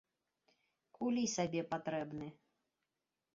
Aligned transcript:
Кулі 0.99 1.25
й 1.27 1.31
сабе 1.33 1.61
патрэбны. 1.75 2.27